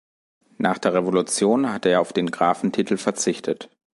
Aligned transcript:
Nach 0.57 0.79
der 0.79 0.95
Revolution 0.95 1.71
hatte 1.71 1.89
er 1.89 2.01
auf 2.01 2.11
den 2.11 2.31
Grafentitel 2.31 2.97
verzichtet. 2.97 3.69